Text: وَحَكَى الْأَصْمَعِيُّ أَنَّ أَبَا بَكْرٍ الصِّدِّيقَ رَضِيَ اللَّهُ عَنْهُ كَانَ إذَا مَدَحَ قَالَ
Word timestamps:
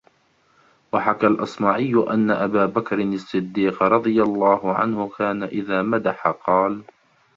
وَحَكَى 0.93 1.27
الْأَصْمَعِيُّ 1.27 1.93
أَنَّ 2.09 2.31
أَبَا 2.31 2.65
بَكْرٍ 2.65 2.99
الصِّدِّيقَ 2.99 3.83
رَضِيَ 3.83 4.21
اللَّهُ 4.21 4.73
عَنْهُ 4.73 5.09
كَانَ 5.17 5.43
إذَا 5.43 5.81
مَدَحَ 5.81 6.27
قَالَ 6.27 6.83